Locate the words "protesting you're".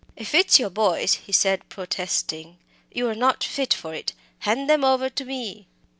1.69-3.13